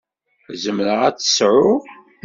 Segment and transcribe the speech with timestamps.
[0.63, 1.81] Zemreɣ ad t-sεuɣ?